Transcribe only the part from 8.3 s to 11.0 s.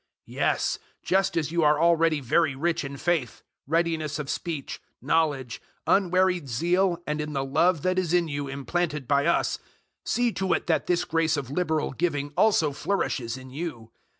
implanted by us, see to it that